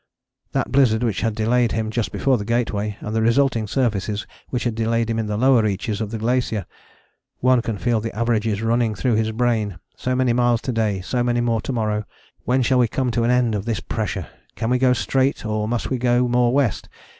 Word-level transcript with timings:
That 0.53 0.71
blizzard 0.71 1.03
which 1.03 1.21
had 1.21 1.35
delayed 1.35 1.73
him 1.73 1.91
just 1.91 2.11
before 2.11 2.39
the 2.39 2.43
Gateway, 2.43 2.97
and 3.01 3.15
the 3.15 3.21
resulting 3.21 3.67
surfaces 3.67 4.25
which 4.49 4.63
had 4.63 4.73
delayed 4.73 5.11
him 5.11 5.19
in 5.19 5.27
the 5.27 5.37
lower 5.37 5.61
reaches 5.61 6.01
of 6.01 6.09
the 6.09 6.17
glacier! 6.17 6.65
One 7.37 7.61
can 7.61 7.77
feel 7.77 8.01
the 8.01 8.15
averages 8.15 8.63
running 8.63 8.95
through 8.95 9.13
his 9.13 9.31
brain: 9.31 9.77
so 9.95 10.15
many 10.15 10.33
miles 10.33 10.59
to 10.61 10.71
day: 10.71 11.01
so 11.01 11.21
many 11.23 11.39
more 11.39 11.61
to 11.61 11.71
morrow. 11.71 12.05
When 12.45 12.63
shall 12.63 12.79
we 12.79 12.87
come 12.87 13.11
to 13.11 13.23
an 13.23 13.29
end 13.29 13.53
of 13.53 13.65
this 13.65 13.79
pressure? 13.79 14.25
Can 14.55 14.71
we 14.71 14.79
go 14.79 14.93
straight 14.93 15.45
or 15.45 15.67
must 15.67 15.91
we 15.91 15.99
go 15.99 16.27
more 16.27 16.51
west? 16.51 16.89